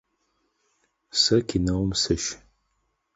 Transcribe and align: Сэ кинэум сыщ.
Сэ 1.21 1.35
кинэум 1.47 1.91
сыщ. 2.01 2.23